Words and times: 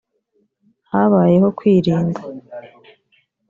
«Habayeho 0.91 1.47
kwirinda 1.57 2.21